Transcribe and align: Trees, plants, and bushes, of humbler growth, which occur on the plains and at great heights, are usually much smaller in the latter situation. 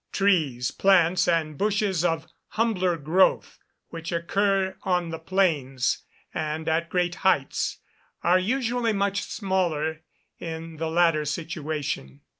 Trees, 0.11 0.71
plants, 0.71 1.27
and 1.27 1.59
bushes, 1.59 2.03
of 2.03 2.25
humbler 2.47 2.97
growth, 2.97 3.59
which 3.89 4.11
occur 4.11 4.75
on 4.81 5.09
the 5.11 5.19
plains 5.19 5.99
and 6.33 6.67
at 6.67 6.89
great 6.89 7.13
heights, 7.21 7.77
are 8.23 8.39
usually 8.39 8.93
much 8.93 9.21
smaller 9.21 10.01
in 10.39 10.77
the 10.77 10.89
latter 10.89 11.23
situation. 11.23 12.21